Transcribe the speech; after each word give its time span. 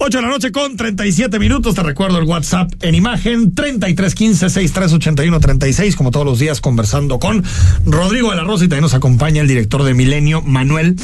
8 0.00 0.18
de 0.18 0.22
la 0.22 0.28
noche 0.28 0.52
con 0.52 0.76
37 0.76 1.40
minutos. 1.40 1.74
Te 1.74 1.82
recuerdo 1.82 2.18
el 2.18 2.24
WhatsApp 2.24 2.70
en 2.82 2.94
imagen 2.94 3.52
3315-6381-36. 3.54 5.96
Como 5.96 6.12
todos 6.12 6.24
los 6.24 6.38
días, 6.38 6.60
conversando 6.60 7.18
con 7.18 7.42
Rodrigo 7.84 8.30
de 8.30 8.36
la 8.36 8.44
Rosa 8.44 8.64
y 8.64 8.68
también 8.68 8.82
nos 8.82 8.94
acompaña 8.94 9.42
el 9.42 9.48
director 9.48 9.82
de 9.82 9.94
Milenio, 9.94 10.40
Manuel 10.42 10.94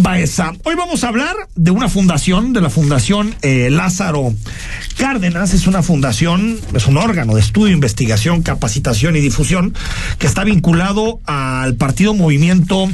Baeza. 0.00 0.52
Hoy 0.64 0.74
vamos 0.74 1.04
a 1.04 1.08
hablar 1.08 1.36
de 1.54 1.70
una 1.70 1.88
fundación, 1.88 2.52
de 2.52 2.60
la 2.60 2.70
Fundación 2.70 3.36
eh, 3.42 3.70
Lázaro 3.70 4.34
Cárdenas. 4.96 5.54
Es 5.54 5.68
una 5.68 5.84
fundación, 5.84 6.58
es 6.74 6.88
un 6.88 6.96
órgano 6.96 7.36
de 7.36 7.40
estudio, 7.40 7.72
investigación, 7.72 8.42
capacitación 8.42 9.14
y 9.16 9.20
difusión 9.20 9.74
que 10.18 10.26
está 10.26 10.42
vinculado 10.42 11.20
al 11.24 11.76
partido 11.76 12.14
Movimiento 12.14 12.88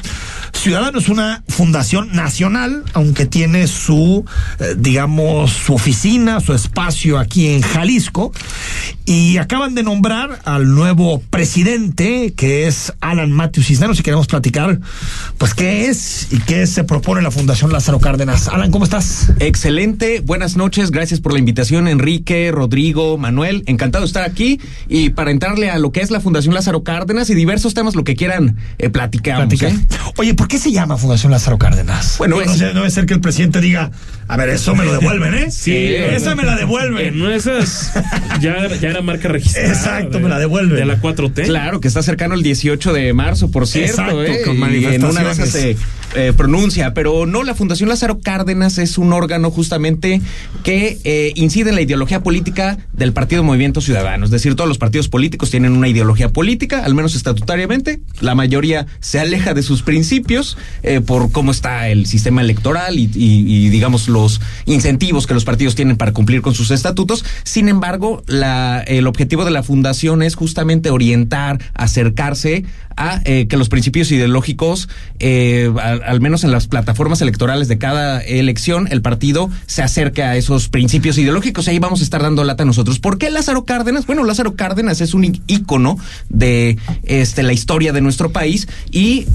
Ciudadano 0.64 0.98
es 0.98 1.10
una 1.10 1.44
fundación 1.46 2.12
nacional, 2.12 2.84
aunque 2.94 3.26
tiene 3.26 3.66
su, 3.66 4.24
eh, 4.58 4.74
digamos, 4.78 5.52
su 5.52 5.74
oficina, 5.74 6.40
su 6.40 6.54
espacio 6.54 7.18
aquí 7.18 7.48
en 7.48 7.60
Jalisco. 7.60 8.32
Y 9.04 9.36
acaban 9.36 9.74
de 9.74 9.82
nombrar 9.82 10.40
al 10.46 10.74
nuevo 10.74 11.20
presidente, 11.28 12.32
que 12.34 12.66
es 12.66 12.94
Alan 13.02 13.30
Matthews 13.30 13.66
Cisneros, 13.66 14.00
y 14.00 14.02
queremos 14.02 14.26
platicar, 14.26 14.80
pues, 15.36 15.52
qué 15.52 15.90
es 15.90 16.28
y 16.30 16.38
qué 16.38 16.66
se 16.66 16.82
propone 16.84 17.20
la 17.20 17.30
Fundación 17.30 17.70
Lázaro 17.70 18.00
Cárdenas. 18.00 18.48
Alan, 18.48 18.70
¿cómo 18.70 18.86
estás? 18.86 19.34
Excelente, 19.40 20.20
buenas 20.20 20.56
noches, 20.56 20.90
gracias 20.90 21.20
por 21.20 21.34
la 21.34 21.40
invitación, 21.40 21.88
Enrique, 21.88 22.50
Rodrigo, 22.50 23.18
Manuel, 23.18 23.64
encantado 23.66 24.04
de 24.04 24.06
estar 24.06 24.22
aquí 24.22 24.58
y 24.88 25.10
para 25.10 25.30
entrarle 25.30 25.68
a 25.68 25.78
lo 25.78 25.92
que 25.92 26.00
es 26.00 26.10
la 26.10 26.20
Fundación 26.20 26.54
Lázaro 26.54 26.82
Cárdenas 26.84 27.28
y 27.28 27.34
diversos 27.34 27.74
temas, 27.74 27.94
lo 27.94 28.04
que 28.04 28.16
quieran 28.16 28.56
eh, 28.78 28.88
platicar. 28.88 29.46
¿eh? 29.52 29.78
Oye, 30.16 30.32
¿por 30.32 30.48
qué 30.48 30.53
se 30.58 30.72
llama 30.72 30.96
Fundación 30.96 31.32
Lázaro 31.32 31.58
Cárdenas? 31.58 32.16
Bueno, 32.18 32.36
no, 32.44 32.56
debe 32.56 32.90
ser 32.90 33.06
que 33.06 33.14
el 33.14 33.20
presidente 33.20 33.60
diga, 33.60 33.90
a 34.28 34.36
ver, 34.36 34.48
eso 34.50 34.74
me 34.74 34.84
lo 34.84 34.92
devuelven, 34.92 35.34
¿eh? 35.34 35.50
Sí, 35.50 35.74
esa 35.74 36.34
me 36.34 36.44
la 36.44 36.56
devuelven. 36.56 37.18
No, 37.18 37.30
esas 37.30 37.92
ya, 38.40 38.68
ya 38.80 38.88
era 38.88 39.02
marca 39.02 39.28
registrada. 39.28 39.68
Exacto, 39.68 40.20
me 40.20 40.28
la 40.28 40.38
devuelve. 40.38 40.76
De 40.76 40.84
la 40.84 41.00
4T. 41.00 41.44
Claro, 41.46 41.80
que 41.80 41.88
está 41.88 42.02
cercano 42.02 42.34
el 42.34 42.42
18 42.42 42.92
de 42.92 43.12
marzo, 43.12 43.50
por 43.50 43.66
cierto. 43.66 43.92
Exacto, 43.92 44.24
¿eh? 44.24 44.42
con 44.44 44.58
manifestaciones. 44.58 45.16
En 45.16 45.22
una 45.22 45.24
de 45.24 45.32
esas 45.32 45.48
se 45.50 45.76
eh, 46.14 46.32
pronuncia, 46.36 46.94
pero 46.94 47.26
no, 47.26 47.42
la 47.42 47.54
Fundación 47.54 47.88
Lázaro 47.88 48.20
Cárdenas 48.20 48.78
es 48.78 48.98
un 48.98 49.12
órgano 49.12 49.50
justamente 49.50 50.20
que 50.62 50.98
eh, 51.04 51.32
incide 51.34 51.70
en 51.70 51.76
la 51.76 51.82
ideología 51.82 52.22
política 52.22 52.78
del 52.92 53.12
Partido 53.12 53.42
Movimiento 53.42 53.80
Ciudadano. 53.80 54.24
Es 54.24 54.30
decir, 54.30 54.54
todos 54.54 54.68
los 54.68 54.78
partidos 54.78 55.08
políticos 55.08 55.50
tienen 55.50 55.72
una 55.72 55.88
ideología 55.88 56.28
política, 56.28 56.84
al 56.84 56.94
menos 56.94 57.14
estatutariamente. 57.14 58.00
La 58.20 58.34
mayoría 58.34 58.86
se 59.00 59.20
aleja 59.20 59.54
de 59.54 59.62
sus 59.62 59.82
principios 59.82 60.56
eh, 60.82 61.00
por 61.00 61.32
cómo 61.32 61.50
está 61.50 61.88
el 61.88 62.06
sistema 62.06 62.40
electoral 62.40 62.98
y, 62.98 63.10
y, 63.14 63.44
y, 63.46 63.68
digamos, 63.68 64.08
los 64.08 64.40
incentivos 64.66 65.26
que 65.26 65.34
los 65.34 65.44
partidos 65.44 65.74
tienen 65.74 65.96
para 65.96 66.12
cumplir 66.12 66.42
con 66.42 66.54
sus 66.54 66.70
estatutos. 66.70 67.24
Sin 67.42 67.68
embargo, 67.68 68.22
la, 68.26 68.82
el 68.86 69.06
objetivo 69.06 69.44
de 69.44 69.50
la 69.50 69.62
Fundación 69.62 70.22
es 70.22 70.34
justamente 70.34 70.90
orientar, 70.90 71.58
acercarse 71.74 72.64
a 72.96 73.20
eh, 73.24 73.46
que 73.48 73.56
los 73.56 73.68
principios 73.68 74.10
ideológicos, 74.12 74.88
eh, 75.18 75.70
al, 76.04 76.20
menos 76.20 76.44
en 76.44 76.50
las 76.50 76.66
plataformas 76.66 77.20
electorales 77.20 77.68
de 77.68 77.78
cada 77.78 78.20
elección, 78.20 78.88
el 78.90 79.02
partido 79.02 79.50
se 79.66 79.82
acerque 79.82 80.22
a 80.22 80.36
esos 80.36 80.68
principios 80.68 81.18
ideológicos. 81.18 81.68
Ahí 81.68 81.78
vamos 81.78 82.00
a 82.00 82.04
estar 82.04 82.22
dando 82.22 82.44
lata 82.44 82.64
nosotros. 82.64 82.98
¿Por 82.98 83.18
qué 83.18 83.30
Lázaro 83.30 83.64
Cárdenas? 83.64 84.06
Bueno, 84.06 84.24
Lázaro 84.24 84.54
Cárdenas 84.54 85.00
es 85.00 85.14
un 85.14 85.40
ícono 85.46 85.98
de 86.28 86.78
este, 87.04 87.42
la 87.42 87.52
historia 87.52 87.92
de 87.92 88.00
nuestro 88.00 88.30
país 88.30 88.68
y 88.90 89.26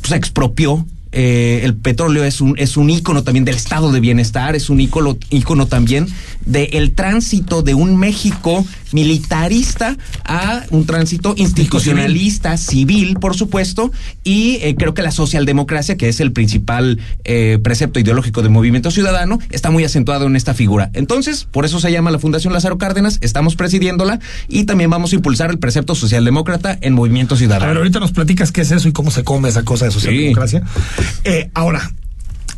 pues, 0.00 0.12
expropió 0.12 0.86
eh, 1.12 1.60
el 1.64 1.74
petróleo 1.74 2.24
es 2.24 2.40
un, 2.40 2.54
es 2.58 2.76
un 2.76 2.90
ícono 2.90 3.22
también 3.22 3.44
del 3.44 3.56
estado 3.56 3.92
de 3.92 4.00
bienestar, 4.00 4.54
es 4.56 4.70
un 4.70 4.80
ícono, 4.80 5.16
ícono 5.30 5.66
también 5.66 6.06
del 6.44 6.68
el 6.72 6.92
tránsito 6.92 7.62
de 7.62 7.74
un 7.74 7.96
México 7.96 8.64
militarista 8.92 9.96
a 10.24 10.64
un 10.70 10.86
tránsito 10.86 11.34
institucionalista, 11.36 12.56
civil, 12.56 13.18
por 13.20 13.36
supuesto, 13.36 13.92
y 14.24 14.58
eh, 14.62 14.74
creo 14.78 14.94
que 14.94 15.02
la 15.02 15.10
socialdemocracia, 15.10 15.96
que 15.96 16.08
es 16.08 16.20
el 16.20 16.32
principal 16.32 16.98
eh, 17.24 17.58
precepto 17.62 18.00
ideológico 18.00 18.42
del 18.42 18.50
movimiento 18.50 18.90
ciudadano, 18.90 19.38
está 19.50 19.70
muy 19.70 19.84
acentuado 19.84 20.26
en 20.26 20.36
esta 20.36 20.54
figura. 20.54 20.90
Entonces, 20.94 21.44
por 21.50 21.64
eso 21.64 21.80
se 21.80 21.92
llama 21.92 22.10
la 22.10 22.18
Fundación 22.18 22.52
Lázaro 22.52 22.78
Cárdenas, 22.78 23.18
estamos 23.20 23.56
presidiéndola 23.56 24.20
y 24.48 24.64
también 24.64 24.90
vamos 24.90 25.12
a 25.12 25.16
impulsar 25.16 25.50
el 25.50 25.58
precepto 25.58 25.94
socialdemócrata 25.94 26.78
en 26.80 26.94
movimiento 26.94 27.36
ciudadano. 27.36 27.64
A 27.64 27.68
ver, 27.68 27.76
ahorita 27.78 28.00
nos 28.00 28.12
platicas 28.12 28.52
qué 28.52 28.62
es 28.62 28.70
eso 28.70 28.88
y 28.88 28.92
cómo 28.92 29.10
se 29.10 29.24
come 29.24 29.48
esa 29.48 29.64
cosa 29.64 29.84
de 29.84 29.90
socialdemocracia. 29.90 30.60
Sí. 30.60 30.97
Eh, 31.24 31.50
ahora, 31.54 31.90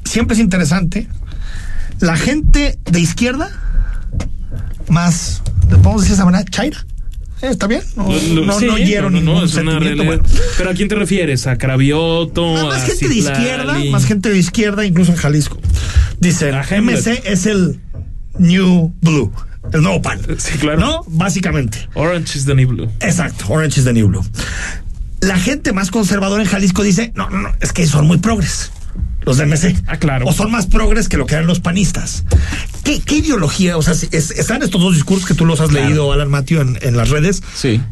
siempre 0.05 0.35
es 0.35 0.41
interesante, 0.41 1.07
la 2.01 2.17
gente 2.17 2.79
de 2.91 3.01
izquierda, 3.01 3.51
más, 4.89 5.43
¿le 5.69 5.77
podemos 5.77 6.03
decir 6.03 6.11
de 6.11 6.15
esa 6.15 6.25
manera? 6.25 6.45
Chaira. 6.45 6.85
Eh, 7.43 7.49
¿Está 7.51 7.67
bien? 7.67 7.83
No, 7.97 8.05
no, 8.05 8.13
no, 8.13 8.59
sí, 8.59 8.67
no 8.67 9.11
no, 9.11 9.21
no, 9.21 9.45
es 9.45 9.55
una 9.55 9.73
sentimiento. 9.73 9.79
realidad. 9.81 10.05
Bueno. 10.05 10.23
¿Pero 10.59 10.71
a 10.71 10.75
quién 10.75 10.89
te 10.89 10.95
refieres? 10.95 11.47
¿A 11.47 11.57
Cravioto? 11.57 12.57
Ah, 12.57 12.65
más 12.65 12.83
a 12.83 12.87
gente 12.87 13.09
de 13.09 13.15
izquierda, 13.17 13.79
más 13.91 14.05
gente 14.05 14.29
de 14.29 14.39
izquierda, 14.39 14.85
incluso 14.85 15.13
en 15.13 15.19
Jalisco. 15.19 15.59
Dice, 16.19 16.51
A 16.53 16.63
Hamlet. 16.63 16.99
MC 16.99 17.23
es 17.25 17.47
el 17.47 17.81
New 18.39 18.93
Blue, 19.01 19.33
el 19.73 19.83
nuevo 19.83 20.03
pan. 20.03 20.21
Sí, 20.37 20.59
claro. 20.59 20.81
¿No? 20.81 21.05
Básicamente. 21.09 21.89
Orange 21.95 22.37
is 22.39 22.45
the 22.45 22.55
new 22.55 22.69
blue. 22.69 22.91
Exacto, 23.01 23.47
Orange 23.49 23.79
is 23.81 23.85
the 23.87 23.93
New 23.95 24.09
Blue. 24.09 24.23
La 25.21 25.39
gente 25.39 25.73
más 25.73 25.91
conservadora 25.91 26.43
en 26.43 26.49
Jalisco 26.49 26.83
dice, 26.83 27.13
no, 27.15 27.29
no, 27.31 27.41
no, 27.43 27.53
es 27.61 27.73
que 27.73 27.87
son 27.87 28.07
muy 28.07 28.19
progres. 28.19 28.73
Los 29.23 29.37
de 29.37 29.45
MC. 29.47 29.77
Ah, 29.87 29.99
claro. 29.99 30.27
O 30.27 30.33
son 30.33 30.51
más 30.51 30.67
progres 30.67 31.09
que 31.09 31.19
lo 31.19 31.27
que 31.27 31.35
eran 31.35 31.47
los 31.47 31.61
panistas. 31.61 32.25
¿Qué, 32.85 33.01
qué 33.01 33.17
ideología? 33.17 33.77
O 33.77 33.83
sea, 33.83 33.93
es, 33.93 34.31
están 34.31 34.63
estos 34.63 34.81
dos 34.81 34.95
discursos 34.95 35.29
que 35.29 35.35
tú 35.35 35.45
los 35.45 35.61
has 35.61 35.69
Claro. 35.69 35.87
leído, 35.87 36.13
Alan 36.13 36.31
Matthew, 36.31 36.61
en, 36.63 36.79
en 36.81 36.97
las 36.97 37.11
redes. 37.11 37.43
Sí. 37.55 37.83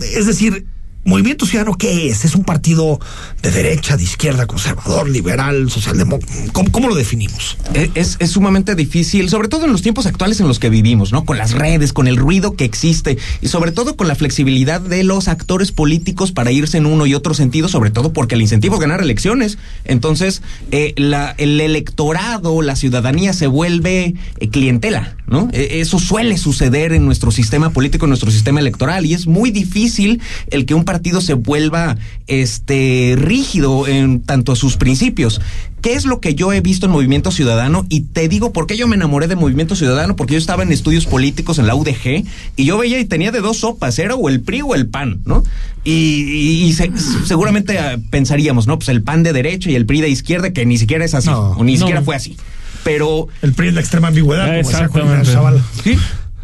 Es 0.00 0.26
decir, 0.26 0.66
Movimiento 1.04 1.46
Ciudadano, 1.46 1.76
¿qué 1.76 2.08
es? 2.08 2.24
¿Es 2.24 2.36
un 2.36 2.44
partido 2.44 3.00
de 3.42 3.50
derecha, 3.50 3.96
de 3.96 4.04
izquierda, 4.04 4.46
conservador, 4.46 5.08
liberal, 5.10 5.68
socialdemócrata? 5.68 6.52
¿Cómo, 6.52 6.88
lo 6.88 6.94
definimos? 6.94 7.58
Es, 7.74 8.16
es, 8.20 8.30
sumamente 8.30 8.76
difícil, 8.76 9.28
sobre 9.28 9.48
todo 9.48 9.64
en 9.64 9.72
los 9.72 9.82
tiempos 9.82 10.06
actuales 10.06 10.38
en 10.38 10.46
los 10.46 10.60
que 10.60 10.70
vivimos, 10.70 11.10
¿no? 11.10 11.24
Con 11.24 11.38
las 11.38 11.52
redes, 11.52 11.92
con 11.92 12.06
el 12.06 12.16
ruido 12.16 12.54
que 12.54 12.64
existe 12.64 13.18
y 13.40 13.48
sobre 13.48 13.72
todo 13.72 13.96
con 13.96 14.06
la 14.06 14.14
flexibilidad 14.14 14.80
de 14.80 15.02
los 15.02 15.26
actores 15.26 15.72
políticos 15.72 16.30
para 16.30 16.52
irse 16.52 16.78
en 16.78 16.86
uno 16.86 17.04
y 17.04 17.14
otro 17.14 17.34
sentido, 17.34 17.68
sobre 17.68 17.90
todo 17.90 18.12
porque 18.12 18.36
el 18.36 18.42
incentivo 18.42 18.76
es 18.76 18.80
ganar 18.80 19.00
elecciones. 19.00 19.58
Entonces, 19.84 20.42
eh, 20.70 20.94
el 20.96 21.60
electorado, 21.60 22.62
la 22.62 22.76
ciudadanía 22.76 23.32
se 23.32 23.48
vuelve 23.48 24.14
eh, 24.38 24.48
clientela, 24.50 25.16
¿no? 25.26 25.48
Eh, 25.52 25.80
eso 25.80 25.98
suele 25.98 26.38
suceder 26.38 26.92
en 26.92 27.04
nuestro 27.04 27.32
sistema 27.32 27.70
político, 27.70 28.04
en 28.04 28.10
nuestro 28.10 28.30
sistema 28.30 28.60
electoral 28.60 29.04
y 29.04 29.14
es 29.14 29.26
muy 29.26 29.50
difícil 29.50 30.20
el 30.50 30.64
que 30.64 30.74
un 30.74 30.84
partido 30.84 30.91
se 31.20 31.34
vuelva 31.34 31.96
este 32.26 33.14
rígido 33.16 33.86
en 33.86 34.20
tanto 34.20 34.52
a 34.52 34.56
sus 34.56 34.76
principios. 34.76 35.40
¿Qué 35.80 35.94
es 35.94 36.04
lo 36.04 36.20
que 36.20 36.34
yo 36.34 36.52
he 36.52 36.60
visto 36.60 36.86
en 36.86 36.92
Movimiento 36.92 37.30
Ciudadano? 37.32 37.86
Y 37.88 38.02
te 38.02 38.28
digo 38.28 38.52
por 38.52 38.66
qué 38.66 38.76
yo 38.76 38.86
me 38.86 38.94
enamoré 38.96 39.26
de 39.26 39.34
Movimiento 39.34 39.74
Ciudadano, 39.74 40.14
porque 40.14 40.34
yo 40.34 40.38
estaba 40.38 40.62
en 40.62 40.70
estudios 40.70 41.06
políticos 41.06 41.58
en 41.58 41.66
la 41.66 41.74
UDG 41.74 42.24
y 42.56 42.64
yo 42.64 42.78
veía 42.78 43.00
y 43.00 43.04
tenía 43.04 43.32
de 43.32 43.40
dos 43.40 43.58
sopas, 43.58 43.98
era 43.98 44.14
o 44.14 44.28
el 44.28 44.40
PRI 44.40 44.62
o 44.62 44.74
el 44.74 44.86
PAN, 44.86 45.20
¿no? 45.24 45.42
Y, 45.84 45.90
y, 45.92 46.64
y 46.66 46.72
se, 46.74 46.90
seguramente 47.26 47.76
uh, 47.78 48.00
pensaríamos, 48.10 48.66
¿no? 48.68 48.78
Pues 48.78 48.88
el 48.90 49.02
PAN 49.02 49.24
de 49.24 49.32
derecha 49.32 49.70
y 49.70 49.74
el 49.74 49.84
PRI 49.86 50.02
de 50.02 50.08
izquierda, 50.08 50.52
que 50.52 50.64
ni 50.66 50.78
siquiera 50.78 51.04
es 51.04 51.14
así, 51.14 51.28
No, 51.28 51.50
o 51.52 51.64
ni 51.64 51.72
no. 51.72 51.78
siquiera 51.80 52.02
fue 52.02 52.14
así. 52.14 52.36
Pero 52.84 53.28
El 53.42 53.52
PRI 53.52 53.68
es 53.68 53.74
la 53.74 53.80
extrema 53.80 54.08
ambigüedad, 54.08 54.46
como 54.46 54.56
decía 54.58 54.88
Juan 54.88 55.04
Exactamente. 55.20 55.32
Zavala. 55.32 55.62
Sí. 55.84 55.96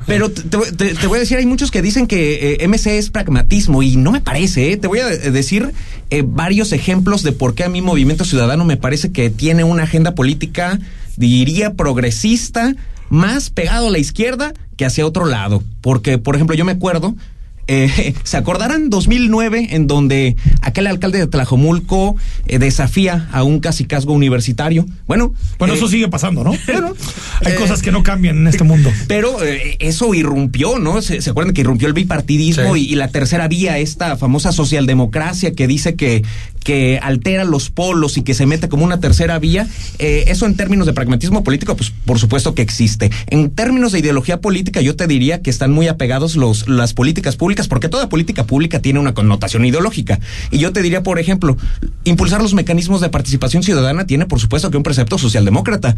Pero 0.08 0.30
te, 0.30 0.94
te- 0.94 1.06
voy 1.06 1.18
a 1.18 1.20
decir, 1.20 1.36
hay 1.38 1.46
muchos 1.46 1.70
que 1.70 1.82
dicen 1.82 2.06
que 2.06 2.56
eh, 2.60 2.66
MC 2.66 2.98
es 2.98 3.10
pragmatismo 3.10 3.82
y 3.82 3.96
no 3.96 4.10
me 4.10 4.20
parece. 4.20 4.72
¿eh? 4.72 4.76
Te 4.76 4.88
voy 4.88 4.98
a 5.00 5.12
eh, 5.12 5.30
decir 5.30 5.72
eh, 6.10 6.22
varios 6.26 6.72
ejemplos 6.72 7.22
de 7.22 7.32
por 7.32 7.54
qué 7.54 7.64
a 7.64 7.68
mí 7.68 7.82
Movimiento 7.82 8.24
Ciudadano 8.24 8.64
me 8.64 8.76
parece 8.78 9.12
que 9.12 9.28
tiene 9.30 9.64
una 9.64 9.82
agenda 9.84 10.14
política, 10.14 10.78
diría, 11.16 11.74
progresista, 11.74 12.74
más 13.10 13.50
pegado 13.50 13.88
a 13.88 13.90
la 13.90 13.98
izquierda 13.98 14.54
que 14.76 14.86
hacia 14.86 15.06
otro 15.06 15.26
lado. 15.26 15.62
Porque, 15.82 16.18
por 16.18 16.34
ejemplo, 16.34 16.56
yo 16.56 16.64
me 16.64 16.72
acuerdo 16.72 17.14
eh, 17.68 18.14
¿Se 18.24 18.36
acordarán 18.36 18.90
2009 18.90 19.68
en 19.70 19.86
donde 19.86 20.36
aquel 20.62 20.86
alcalde 20.86 21.18
de 21.18 21.26
Tlajomulco 21.26 22.16
eh, 22.46 22.58
desafía 22.58 23.28
a 23.32 23.42
un 23.44 23.60
casicazgo 23.60 24.12
universitario? 24.12 24.86
Bueno, 25.06 25.32
Bueno, 25.58 25.74
eh, 25.74 25.76
eso 25.76 25.88
sigue 25.88 26.08
pasando, 26.08 26.42
¿no? 26.44 26.50
bueno, 26.66 26.94
Hay 27.44 27.52
eh, 27.52 27.56
cosas 27.56 27.82
que 27.82 27.92
no 27.92 28.02
cambian 28.02 28.38
en 28.38 28.46
este 28.48 28.64
mundo. 28.64 28.90
pero 29.06 29.42
eh, 29.44 29.76
eso 29.78 30.12
irrumpió, 30.14 30.78
¿no? 30.78 31.00
¿Se, 31.02 31.20
se 31.22 31.30
acuerdan 31.30 31.54
que 31.54 31.60
irrumpió 31.60 31.88
el 31.88 31.94
bipartidismo 31.94 32.74
Sí. 32.74 32.86
y, 32.88 32.92
y 32.92 32.94
la 32.96 33.08
tercera 33.08 33.46
vía, 33.48 33.78
esta 33.78 34.16
famosa 34.16 34.52
socialdemocracia 34.52 35.52
que 35.52 35.66
dice 35.66 35.94
que, 35.94 36.22
que 36.64 36.98
altera 37.02 37.44
los 37.44 37.70
polos 37.70 38.16
y 38.16 38.22
que 38.22 38.34
se 38.34 38.46
mete 38.46 38.68
como 38.68 38.84
una 38.84 39.00
tercera 39.00 39.38
vía? 39.38 39.66
Eh, 39.98 40.24
eso 40.28 40.46
en 40.46 40.54
términos 40.56 40.86
de 40.86 40.92
pragmatismo 40.92 41.44
político, 41.44 41.76
pues 41.76 41.92
por 42.04 42.18
supuesto 42.18 42.54
que 42.54 42.62
existe. 42.62 43.10
En 43.28 43.50
términos 43.50 43.92
de 43.92 43.98
ideología 44.00 44.40
política, 44.40 44.80
yo 44.80 44.96
te 44.96 45.06
diría 45.06 45.42
que 45.42 45.50
están 45.50 45.72
muy 45.72 45.88
apegados 45.88 46.36
los, 46.36 46.68
las 46.68 46.94
políticas 46.94 47.36
públicas 47.36 47.57
públicas, 47.58 47.68
porque 47.68 47.88
toda 47.88 48.08
política 48.08 48.44
pública 48.44 48.80
tiene 48.80 49.00
una 49.00 49.14
connotación 49.14 49.64
ideológica. 49.64 50.20
Y 50.50 50.58
yo 50.58 50.72
te 50.72 50.82
diría, 50.82 51.02
por 51.02 51.18
ejemplo, 51.18 51.56
impulsar 52.04 52.40
los 52.40 52.54
mecanismos 52.54 53.00
de 53.00 53.08
participación 53.08 53.62
ciudadana 53.62 54.06
tiene, 54.06 54.26
por 54.26 54.38
supuesto, 54.38 54.70
que 54.70 54.76
un 54.76 54.82
precepto 54.82 55.18
socialdemócrata. 55.18 55.96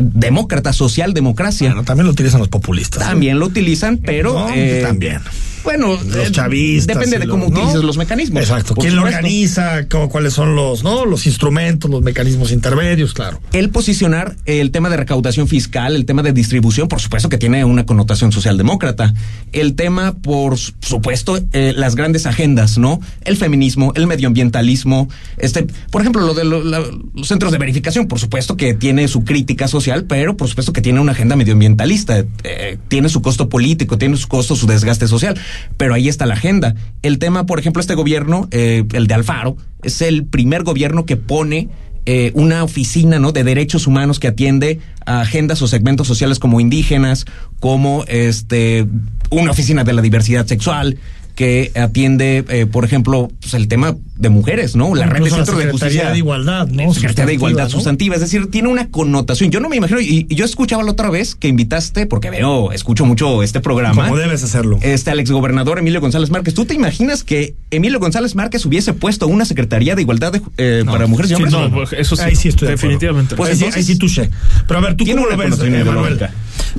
Demócrata, 0.00 0.72
socialdemocracia. 0.72 1.68
Bueno, 1.68 1.84
también 1.84 2.06
lo 2.06 2.12
utilizan 2.12 2.40
los 2.40 2.48
populistas. 2.48 3.02
¿eh? 3.02 3.06
También 3.06 3.38
lo 3.38 3.46
utilizan, 3.46 3.98
pero. 3.98 4.32
No, 4.32 4.48
eh, 4.54 4.82
también. 4.82 5.20
Bueno, 5.66 5.98
Los 6.06 6.28
eh, 6.28 6.30
chavistas. 6.30 6.94
Depende 6.96 7.18
de 7.18 7.26
los- 7.26 7.34
cómo 7.34 7.48
¿no? 7.50 7.56
utilices 7.58 7.82
los 7.82 7.98
mecanismos. 7.98 8.40
Exacto. 8.40 8.74
¿Quién 8.76 8.94
lo 8.96 9.02
organiza? 9.02 9.88
¿Cómo- 9.88 10.08
¿Cuáles 10.08 10.32
son 10.32 10.54
los, 10.54 10.84
no? 10.84 11.04
los 11.04 11.26
instrumentos, 11.26 11.90
los 11.90 12.02
mecanismos 12.02 12.52
intermedios? 12.52 13.12
Claro. 13.14 13.40
el 13.52 13.70
posicionar 13.70 14.36
el 14.46 14.70
tema 14.70 14.88
de 14.90 14.96
recaudación 14.96 15.48
fiscal, 15.48 15.96
el 15.96 16.04
tema 16.06 16.22
de 16.22 16.32
distribución, 16.32 16.86
por 16.88 17.00
supuesto 17.00 17.28
que 17.28 17.36
tiene 17.36 17.64
una 17.64 17.84
connotación 17.84 18.30
socialdemócrata. 18.32 19.12
El 19.52 19.74
tema, 19.74 20.14
por 20.14 20.56
su- 20.56 20.72
supuesto, 20.80 21.38
eh, 21.52 21.72
las 21.76 21.96
grandes 21.96 22.26
agendas, 22.26 22.78
¿no? 22.78 23.00
El 23.24 23.36
feminismo, 23.36 23.92
el 23.96 24.06
medioambientalismo, 24.06 25.08
este, 25.38 25.66
por 25.90 26.00
ejemplo, 26.02 26.22
lo 26.24 26.34
de 26.34 26.44
lo- 26.44 26.62
la- 26.62 26.82
los 27.14 27.26
centros 27.28 27.50
de 27.52 27.58
verificación, 27.58 28.06
por 28.06 28.20
supuesto 28.20 28.56
que 28.56 28.74
tiene 28.74 29.08
su 29.08 29.24
crítica 29.24 29.66
social, 29.66 30.04
pero 30.04 30.36
por 30.36 30.48
supuesto 30.48 30.72
que 30.72 30.80
tiene 30.80 31.00
una 31.00 31.12
agenda 31.12 31.34
medioambientalista, 31.34 32.24
eh, 32.44 32.78
tiene 32.88 33.08
su 33.08 33.20
costo 33.22 33.48
político, 33.48 33.98
tiene 33.98 34.16
su 34.16 34.28
costo, 34.28 34.54
su 34.54 34.66
desgaste 34.66 35.08
social, 35.08 35.36
pero 35.76 35.94
ahí 35.94 36.08
está 36.08 36.26
la 36.26 36.34
agenda. 36.34 36.74
El 37.02 37.18
tema, 37.18 37.46
por 37.46 37.58
ejemplo, 37.58 37.80
este 37.80 37.94
gobierno, 37.94 38.48
eh, 38.50 38.84
el 38.92 39.06
de 39.06 39.14
Alfaro, 39.14 39.56
es 39.82 40.02
el 40.02 40.24
primer 40.24 40.62
gobierno 40.62 41.06
que 41.06 41.16
pone 41.16 41.68
eh, 42.06 42.30
una 42.34 42.62
oficina 42.62 43.18
¿no? 43.18 43.32
de 43.32 43.42
derechos 43.42 43.86
humanos 43.86 44.20
que 44.20 44.28
atiende 44.28 44.78
a 45.06 45.22
agendas 45.22 45.60
o 45.62 45.66
segmentos 45.66 46.06
sociales 46.06 46.38
como 46.38 46.60
indígenas, 46.60 47.26
como 47.58 48.04
este 48.06 48.86
una 49.30 49.50
oficina 49.50 49.82
de 49.82 49.92
la 49.92 50.02
diversidad 50.02 50.46
sexual 50.46 50.98
que 51.36 51.70
atiende, 51.76 52.44
eh, 52.48 52.64
por 52.66 52.84
ejemplo, 52.84 53.30
pues, 53.40 53.52
el 53.54 53.68
tema 53.68 53.94
de 54.16 54.30
mujeres, 54.30 54.74
¿no? 54.74 54.94
La 54.94 55.04
red 55.04 55.20
de 55.20 55.28
Incluso 55.28 55.36
centros 55.36 55.58
de 55.58 55.64
Secretaría 55.64 55.72
justicia 55.72 56.10
de 56.10 56.18
Igualdad, 56.18 56.68
¿no? 56.68 56.94
Secretaría 56.94 57.26
de 57.26 57.34
Igualdad 57.34 57.68
Sustantiva, 57.68 57.68
¿no? 57.68 57.78
Sustantiva, 57.78 58.14
es 58.14 58.20
decir, 58.22 58.50
tiene 58.50 58.68
una 58.68 58.90
connotación. 58.90 59.50
Yo 59.50 59.60
no 59.60 59.68
me 59.68 59.76
imagino, 59.76 60.00
y, 60.00 60.26
y 60.28 60.34
yo 60.34 60.46
escuchaba 60.46 60.82
la 60.82 60.92
otra 60.92 61.10
vez 61.10 61.34
que 61.34 61.48
invitaste, 61.48 62.06
porque 62.06 62.30
veo, 62.30 62.72
escucho 62.72 63.04
mucho 63.04 63.42
este 63.42 63.60
programa. 63.60 64.04
Como 64.04 64.16
debes 64.16 64.42
hacerlo. 64.42 64.78
Este 64.80 65.10
al 65.10 65.20
exgobernador 65.20 65.78
Emilio 65.78 66.00
González 66.00 66.30
Márquez. 66.30 66.54
¿Tú 66.54 66.64
te 66.64 66.72
imaginas 66.72 67.22
que 67.22 67.54
Emilio 67.70 68.00
González 68.00 68.34
Márquez 68.34 68.64
hubiese 68.64 68.94
puesto 68.94 69.26
una 69.28 69.44
Secretaría 69.44 69.94
de 69.94 70.00
Igualdad 70.00 70.32
de, 70.32 70.40
eh, 70.56 70.82
No, 70.86 70.92
para 70.92 71.06
mujeres 71.06 71.32
y 71.32 71.34
sí? 71.36 71.42
No, 71.42 71.82
eso 71.82 72.16
sí. 72.16 72.22
Ahí 72.22 72.34
sí 72.34 72.48
estoy. 72.48 72.68
Definitivamente. 72.68 73.36
Pues 73.36 73.50
ahí, 73.50 73.56
sí, 73.56 73.64
entonces- 73.66 73.88
ahí 73.90 74.24
sí. 74.24 74.30
Pero 74.66 74.78
a 74.78 74.82
ver, 74.82 74.94
¿tú 74.96 75.04
cómo 75.04 75.26
lo 75.26 75.36
ves, 75.36 75.50
connotación 75.50 75.74
eh, 75.74 75.84
Manuel? 75.84 76.18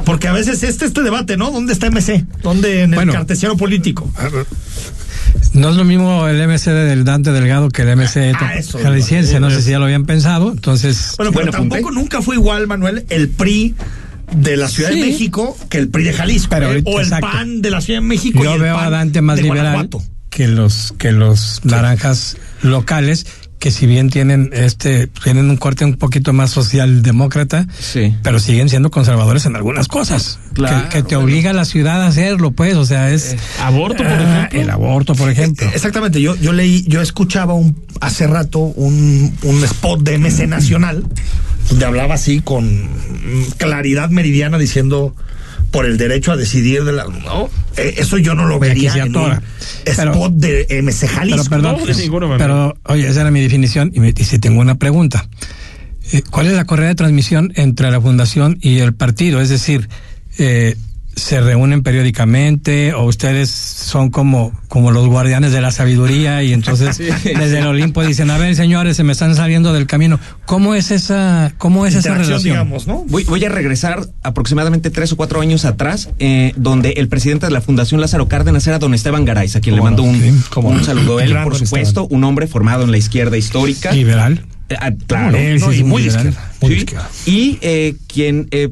Porque 0.06 0.28
a 0.28 0.32
veces 0.34 0.64
este 0.64 0.86
este 0.86 1.02
debate, 1.04 1.38
¿no? 1.38 1.52
¿Dónde 1.52 1.74
está 1.74 1.88
MC? 1.90 2.26
¿Dónde 2.44 2.84
en 2.84 2.92
el 2.94 2.96
Bueno. 2.96 3.14
cartesiano 3.14 3.58
político? 3.58 4.12
No 5.54 5.70
es 5.72 5.76
lo 5.76 5.84
mismo 5.86 6.28
el 6.28 6.42
MC 6.48 6.72
del 6.72 7.04
Dante 7.04 7.32
Delgado 7.32 7.70
que 7.70 7.82
el 7.82 7.90
MC 7.98 8.34
Ah, 8.40 8.56
eso, 8.56 8.80
jalisciense. 8.80 9.40
No 9.40 9.50
sé 9.50 9.62
si 9.62 9.72
ya 9.72 9.80
lo 9.80 9.86
habían 9.86 10.06
pensado. 10.06 10.52
Entonces, 10.52 11.14
Bueno, 11.18 11.32
pero 11.32 11.52
tampoco 11.52 11.92
nunca 11.92 12.22
fue 12.22 12.36
igual, 12.36 12.68
Manuel, 12.68 13.06
el 13.10 13.30
PRI 13.30 13.76
de 14.36 14.58
la 14.58 14.68
Ciudad 14.68 14.92
Sí. 14.92 15.00
de 15.00 15.06
México 15.08 15.58
que 15.70 15.78
el 15.80 15.90
PRI 15.90 16.04
de 16.06 16.14
Jalisco. 16.14 16.50
Pero 16.50 16.74
¿eh? 16.74 16.82
o 16.86 17.00
el. 17.00 17.10
PAN 17.10 17.62
de 17.62 17.72
la 17.72 17.82
Ciudad 17.82 18.00
de 18.02 18.06
México. 18.06 18.40
y 18.40 18.44
yo 18.44 18.56
el 18.56 18.62
veo 18.62 18.78
a 18.78 18.90
Dante 18.90 19.22
más 19.22 19.38
de 19.38 19.44
liberal 19.44 19.74
Guanajuato. 19.74 20.04
que 20.30 20.48
los 20.48 20.94
que 20.98 21.12
los 21.12 21.62
naranjas 21.64 22.38
locales 22.62 23.26
que 23.60 23.72
si 23.72 23.88
bien 23.88 24.10
tienen 24.10 24.52
este 24.54 25.08
tienen 25.08 25.50
un 25.50 25.58
corte 25.58 25.84
un 25.84 25.96
poquito 25.96 26.32
más 26.34 26.52
socialdemócrata, 26.52 27.68
Sí. 27.80 28.16
pero 28.24 28.40
siguen 28.40 28.70
siendo 28.70 28.92
conservadores 28.92 29.46
en 29.46 29.56
algunas 29.56 29.88
cosas. 29.88 30.40
Claro, 30.54 30.90
que, 30.90 30.98
que 30.98 31.04
te 31.04 31.16
obliga 31.16 31.52
a 31.52 31.54
la 31.54 31.66
ciudad 31.66 32.02
a 32.04 32.08
hacerlo, 32.08 32.52
pues, 32.52 32.76
o 32.76 32.86
sea, 32.86 33.12
es 33.12 33.36
Aborto, 33.62 33.98
por 34.04 34.08
Ah, 34.08 34.16
ejemplo. 34.48 34.62
el 34.62 34.70
aborto, 34.70 35.16
por 35.16 35.30
ejemplo. 35.30 35.66
Eh, 35.68 35.72
Exactamente, 35.74 36.22
yo, 36.22 36.36
yo 36.36 36.54
leí, 36.54 36.84
yo 36.88 37.02
escuchaba 37.02 37.54
un, 37.54 37.84
hace 38.02 38.28
rato 38.28 38.60
un, 38.60 39.36
un 39.44 39.64
spot 39.64 40.02
de 40.02 40.18
MC 40.18 40.48
Nacional 40.48 41.04
donde 41.70 41.86
hablaba 41.86 42.14
así 42.16 42.40
con 42.42 42.88
claridad 43.58 44.10
meridiana 44.10 44.58
diciendo 44.58 45.16
por 45.72 45.86
el 45.86 45.98
derecho 45.98 46.32
a 46.32 46.38
decidir 46.38 46.84
de 46.84 46.94
la 46.94 47.06
no, 47.06 47.50
eh, 47.78 47.96
eso 47.98 48.18
yo 48.18 48.36
no 48.36 48.46
lo 48.46 48.60
vería 48.60 48.94
en 48.96 49.16
un. 49.16 49.40
Pero- 49.84 50.12
spot 50.14 50.34
de 50.34 50.66
MC 50.82 51.08
Jalisco. 51.08 51.44
Pero 51.50 51.50
perdón, 51.62 51.80
No, 51.82 51.86
de 51.86 52.02
ninguna 52.02 52.28
manera. 52.28 52.46
pero 52.46 52.78
oye, 52.94 53.08
esa 53.08 53.22
era 53.22 53.32
mi 53.32 53.42
definición 53.42 53.92
y, 53.94 54.00
me, 54.00 54.14
y 54.18 54.24
si 54.24 54.40
tengo 54.40 54.62
una 54.62 54.76
pregunta. 54.76 55.28
Eh, 56.14 56.22
¿Cuál 56.30 56.48
es 56.48 56.54
la 56.54 56.66
correa 56.66 56.88
de 56.88 56.96
transmisión 56.96 57.52
entre 57.56 57.92
la 57.92 58.00
fundación 58.00 58.58
y 58.62 58.80
el 58.80 58.94
partido? 58.94 59.42
Es 59.42 59.50
decir, 59.50 59.90
eh, 60.38 60.76
¿se 61.18 61.42
reúnen 61.42 61.82
periódicamente 61.84 62.94
o 62.94 63.04
ustedes 63.06 63.50
son 63.50 64.10
como, 64.10 64.52
como 64.68 64.92
los 64.92 65.08
guardianes 65.08 65.52
de 65.52 65.62
la 65.62 65.72
sabiduría 65.72 66.44
y 66.44 66.54
entonces 66.54 66.98
desde 67.24 67.60
el 67.60 67.68
Olimpo 67.68 68.04
dicen, 68.04 68.30
a 68.30 68.38
ver 68.38 68.56
señores, 68.56 68.96
se 68.96 69.04
me 69.04 69.12
están 69.14 69.36
saliendo 69.36 69.74
del 69.74 69.88
camino? 69.88 70.20
¿Cómo 70.46 70.76
es 70.76 70.92
esa, 70.92 71.54
cómo 71.58 71.86
es 71.86 71.96
esa 71.96 72.14
relación? 72.14 72.44
digamos, 72.44 72.88
¿no? 72.88 73.04
Voy, 73.08 73.24
voy 73.24 73.44
a 73.44 73.50
regresar 73.50 74.08
aproximadamente 74.24 74.90
tres 74.90 75.12
o 75.12 75.18
cuatro 75.18 75.42
años 75.42 75.66
atrás, 75.66 76.10
eh, 76.20 76.54
donde 76.56 76.92
el 76.92 77.10
presidente 77.10 77.48
de 77.48 77.52
la 77.52 77.62
Fundación 77.62 78.00
Lázaro 78.00 78.28
Cárdenas 78.28 78.68
era 78.68 78.80
don 78.80 78.94
Esteban 78.94 79.26
Garay, 79.26 79.50
a 79.56 79.60
quien 79.60 79.76
le 79.76 79.82
mando 79.82 80.04
no, 80.04 80.10
un, 80.10 80.22
sí, 80.22 80.34
cómo 80.50 80.70
un 80.70 80.84
saludo. 80.84 81.20
Él, 81.20 81.36
por 81.44 81.56
supuesto, 81.56 82.08
un 82.08 82.24
hombre 82.24 82.48
formado 82.48 82.84
en 82.84 82.92
la 82.92 82.98
izquierda 82.98 83.38
histórica. 83.38 83.92
Liberal. 83.92 84.46
Eh, 84.70 84.76
ah, 84.80 84.92
claro. 85.08 85.38
No, 85.60 85.74
y 85.74 85.84
muy 85.84 86.04
liberal. 86.04 86.28
izquierda, 86.28 86.52
muy 86.62 86.72
Sí, 86.72 86.78
izquierda. 86.78 87.10
Y 87.26 87.58
eh, 87.62 87.96
quien, 88.08 88.48
eh, 88.52 88.70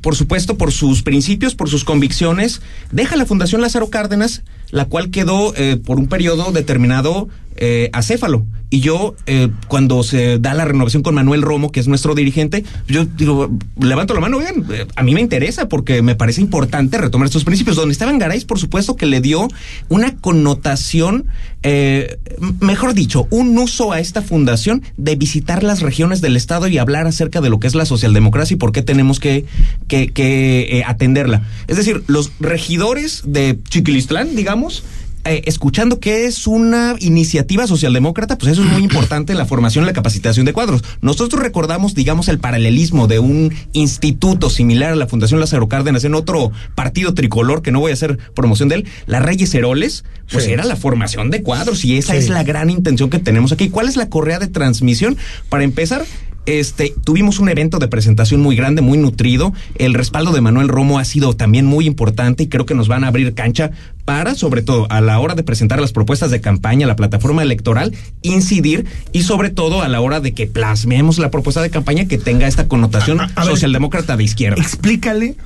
por 0.00 0.14
supuesto, 0.16 0.56
por 0.56 0.72
sus 0.72 1.02
principios, 1.02 1.54
por 1.54 1.68
sus 1.68 1.84
convicciones, 1.84 2.60
deja 2.92 3.16
la 3.16 3.26
Fundación 3.26 3.60
Lázaro 3.60 3.90
Cárdenas, 3.90 4.42
la 4.70 4.86
cual 4.86 5.10
quedó 5.10 5.54
eh, 5.56 5.76
por 5.76 5.98
un 5.98 6.08
periodo 6.08 6.52
determinado 6.52 7.28
eh, 7.56 7.90
acéfalo. 7.92 8.44
Y 8.70 8.80
yo, 8.80 9.14
eh, 9.26 9.48
cuando 9.66 10.02
se 10.02 10.38
da 10.38 10.52
la 10.52 10.66
renovación 10.66 11.02
con 11.02 11.14
Manuel 11.14 11.40
Romo, 11.40 11.72
que 11.72 11.80
es 11.80 11.88
nuestro 11.88 12.14
dirigente, 12.14 12.64
yo 12.86 13.06
digo, 13.06 13.50
levanto 13.80 14.12
la 14.12 14.20
mano, 14.20 14.38
bien, 14.38 14.64
a 14.94 15.02
mí 15.02 15.14
me 15.14 15.22
interesa 15.22 15.68
porque 15.68 16.02
me 16.02 16.14
parece 16.14 16.42
importante 16.42 16.98
retomar 16.98 17.26
estos 17.26 17.44
principios. 17.44 17.76
Donde 17.76 17.92
Esteban 17.92 18.18
Garay, 18.18 18.44
por 18.44 18.58
supuesto, 18.58 18.96
que 18.96 19.06
le 19.06 19.22
dio 19.22 19.48
una 19.88 20.16
connotación, 20.16 21.26
eh, 21.62 22.18
mejor 22.60 22.92
dicho, 22.92 23.26
un 23.30 23.56
uso 23.56 23.92
a 23.92 24.00
esta 24.00 24.20
fundación 24.20 24.82
de 24.98 25.16
visitar 25.16 25.62
las 25.62 25.80
regiones 25.80 26.20
del 26.20 26.36
Estado 26.36 26.68
y 26.68 26.76
hablar 26.76 27.06
acerca 27.06 27.40
de 27.40 27.48
lo 27.48 27.60
que 27.60 27.68
es 27.68 27.74
la 27.74 27.86
socialdemocracia 27.86 28.54
y 28.54 28.58
por 28.58 28.72
qué 28.72 28.82
tenemos 28.82 29.18
que, 29.18 29.46
que, 29.86 30.08
que, 30.08 30.78
eh, 30.78 30.84
atenderla. 30.86 31.42
Es 31.68 31.78
decir, 31.78 32.02
los 32.06 32.32
regidores 32.38 33.22
de 33.24 33.58
Chiquilistlán, 33.70 34.36
digamos, 34.36 34.84
eh, 35.24 35.42
escuchando 35.46 36.00
que 36.00 36.26
es 36.26 36.46
una 36.46 36.94
iniciativa 37.00 37.66
socialdemócrata, 37.66 38.38
pues 38.38 38.52
eso 38.52 38.64
es 38.64 38.70
muy 38.70 38.82
importante 38.84 39.32
en 39.32 39.38
la 39.38 39.46
formación 39.46 39.84
y 39.84 39.86
la 39.86 39.92
capacitación 39.92 40.46
de 40.46 40.52
cuadros. 40.52 40.82
Nosotros 41.00 41.42
recordamos, 41.42 41.94
digamos, 41.94 42.28
el 42.28 42.38
paralelismo 42.38 43.06
de 43.08 43.18
un 43.18 43.52
instituto 43.72 44.50
similar 44.50 44.92
a 44.92 44.96
la 44.96 45.06
Fundación 45.06 45.40
Lázaro 45.40 45.68
Cárdenas 45.68 46.04
en 46.04 46.14
otro 46.14 46.52
partido 46.74 47.14
tricolor, 47.14 47.62
que 47.62 47.70
no 47.72 47.80
voy 47.80 47.90
a 47.90 47.94
hacer 47.94 48.18
promoción 48.34 48.68
de 48.68 48.76
él, 48.76 48.84
la 49.06 49.20
Reyes 49.20 49.54
Heroles, 49.54 50.04
pues 50.30 50.44
Sí. 50.44 50.52
era 50.52 50.64
la 50.64 50.76
formación 50.76 51.30
de 51.30 51.42
cuadros 51.42 51.84
y 51.84 51.96
esa 51.96 52.12
Sí. 52.12 52.18
es 52.18 52.28
la 52.28 52.42
gran 52.44 52.70
intención 52.70 53.10
que 53.10 53.18
tenemos 53.18 53.52
aquí. 53.52 53.68
¿Cuál 53.70 53.88
es 53.88 53.96
la 53.96 54.08
correa 54.08 54.38
de 54.38 54.46
transmisión? 54.48 55.16
Para 55.48 55.64
empezar, 55.64 56.04
este, 56.48 56.94
tuvimos 57.04 57.38
un 57.40 57.48
evento 57.50 57.78
de 57.78 57.88
presentación 57.88 58.40
muy 58.40 58.56
grande, 58.56 58.80
muy 58.80 58.96
nutrido. 58.96 59.52
El 59.76 59.92
respaldo 59.92 60.32
de 60.32 60.40
Manuel 60.40 60.68
Romo 60.68 60.98
ha 60.98 61.04
sido 61.04 61.34
también 61.34 61.66
muy 61.66 61.86
importante 61.86 62.44
y 62.44 62.48
creo 62.48 62.64
que 62.64 62.74
nos 62.74 62.88
van 62.88 63.04
a 63.04 63.08
abrir 63.08 63.34
cancha 63.34 63.70
para, 64.06 64.34
sobre 64.34 64.62
todo, 64.62 64.86
a 64.90 65.02
la 65.02 65.18
hora 65.20 65.34
de 65.34 65.42
presentar 65.42 65.78
las 65.78 65.92
propuestas 65.92 66.30
de 66.30 66.40
campaña, 66.40 66.86
la 66.86 66.96
plataforma 66.96 67.42
electoral, 67.42 67.94
incidir 68.22 68.86
y 69.12 69.22
sobre 69.24 69.50
todo 69.50 69.82
a 69.82 69.88
la 69.88 70.00
hora 70.00 70.20
de 70.20 70.32
que 70.32 70.46
plasmemos 70.46 71.18
la 71.18 71.30
propuesta 71.30 71.60
de 71.60 71.68
campaña 71.70 72.06
que 72.06 72.16
tenga 72.16 72.46
esta 72.46 72.66
connotación 72.66 73.20
A- 73.20 73.30
a 73.34 73.44
ver. 73.44 73.52
socialdemócrata 73.52 74.16
de 74.16 74.24
izquierda. 74.24 74.60
Explícale 74.62 75.36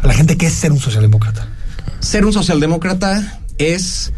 a 0.00 0.06
la 0.06 0.14
gente 0.14 0.36
qué 0.36 0.46
es 0.46 0.52
ser 0.52 0.70
un 0.70 0.78
socialdemócrata. 0.78 1.48
Ser 1.98 2.24
un 2.24 2.32
socialdemócrata 2.32 3.40
es 3.58 4.12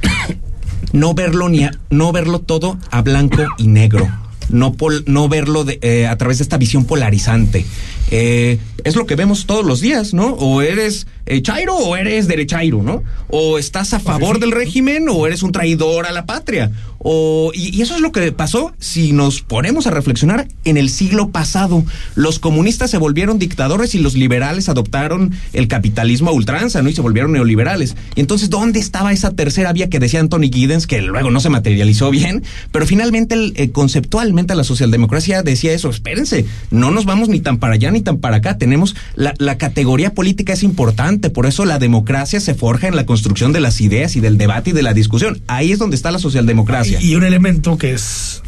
no 0.92 1.14
verlo 1.14 1.48
ni 1.48 1.64
a- 1.64 1.72
no 1.90 2.12
verlo 2.12 2.40
todo 2.40 2.78
a 2.90 3.00
blanco 3.02 3.42
y 3.56 3.66
negro. 3.68 4.06
No, 4.50 4.74
pol- 4.74 5.04
no 5.06 5.28
verlo 5.28 5.64
de- 5.64 5.78
eh, 5.82 6.06
a 6.06 6.16
través 6.16 6.38
de 6.38 6.42
esta 6.44 6.56
visión 6.58 6.84
polarizante. 6.84 7.64
Eh, 8.10 8.58
es 8.84 8.96
lo 8.96 9.06
que 9.06 9.16
vemos 9.16 9.46
todos 9.46 9.64
los 9.64 9.80
días, 9.80 10.12
¿no? 10.12 10.34
O 10.34 10.60
eres 10.60 11.06
eh, 11.26 11.40
chairo 11.40 11.74
o 11.74 11.96
eres 11.96 12.28
derechairo, 12.28 12.82
¿no? 12.82 13.02
O 13.28 13.58
estás 13.58 13.94
a 13.94 14.00
favor 14.00 14.38
del 14.38 14.52
régimen 14.52 15.06
o 15.08 15.26
eres 15.26 15.42
un 15.42 15.52
traidor 15.52 16.06
a 16.06 16.12
la 16.12 16.26
patria. 16.26 16.70
O, 16.98 17.50
y, 17.54 17.76
y 17.76 17.82
eso 17.82 17.94
es 17.94 18.00
lo 18.02 18.12
que 18.12 18.30
pasó 18.32 18.72
si 18.78 19.12
nos 19.12 19.40
ponemos 19.40 19.86
a 19.86 19.90
reflexionar 19.90 20.48
en 20.64 20.76
el 20.76 20.90
siglo 20.90 21.30
pasado. 21.30 21.84
Los 22.14 22.38
comunistas 22.38 22.90
se 22.90 22.98
volvieron 22.98 23.38
dictadores 23.38 23.94
y 23.94 23.98
los 23.98 24.14
liberales 24.14 24.68
adoptaron 24.68 25.32
el 25.54 25.68
capitalismo 25.68 26.30
a 26.30 26.34
ultranza, 26.34 26.82
¿no? 26.82 26.90
Y 26.90 26.94
se 26.94 27.00
volvieron 27.00 27.32
neoliberales. 27.32 27.96
Y 28.14 28.20
entonces, 28.20 28.50
¿dónde 28.50 28.80
estaba 28.80 29.12
esa 29.12 29.30
tercera 29.30 29.72
vía 29.72 29.88
que 29.88 29.98
decía 29.98 30.20
Anthony 30.20 30.50
Giddens, 30.52 30.86
que 30.86 31.00
luego 31.00 31.30
no 31.30 31.40
se 31.40 31.50
materializó 31.50 32.10
bien? 32.10 32.42
Pero 32.70 32.86
finalmente, 32.86 33.34
el, 33.34 33.54
eh, 33.56 33.70
conceptualmente, 33.70 34.54
la 34.54 34.64
socialdemocracia 34.64 35.42
decía 35.42 35.72
eso. 35.72 35.88
Espérense, 35.88 36.44
no 36.70 36.90
nos 36.90 37.06
vamos 37.06 37.28
ni 37.28 37.40
tan 37.40 37.58
para 37.58 37.74
allá 37.74 37.90
ni 37.94 38.02
tan 38.02 38.18
para 38.18 38.36
acá. 38.36 38.58
Tenemos 38.58 38.94
la, 39.14 39.34
la 39.38 39.56
categoría 39.56 40.12
política 40.12 40.52
es 40.52 40.62
importante, 40.62 41.30
por 41.30 41.46
eso 41.46 41.64
la 41.64 41.78
democracia 41.78 42.40
se 42.40 42.54
forja 42.54 42.88
en 42.88 42.96
la 42.96 43.06
construcción 43.06 43.52
de 43.52 43.60
las 43.60 43.80
ideas 43.80 44.16
y 44.16 44.20
del 44.20 44.36
debate 44.36 44.70
y 44.70 44.72
de 44.74 44.82
la 44.82 44.92
discusión. 44.92 45.40
Ahí 45.46 45.72
es 45.72 45.78
donde 45.78 45.96
está 45.96 46.10
la 46.10 46.18
socialdemocracia. 46.18 47.00
Y, 47.00 47.12
y 47.12 47.14
un 47.16 47.24
elemento 47.24 47.78
que 47.78 47.92
es 47.92 48.42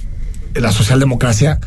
la 0.55 0.73
socialdemocracia, 0.73 1.61